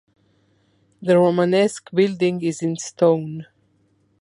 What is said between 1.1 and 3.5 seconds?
Romanesque building is in stone.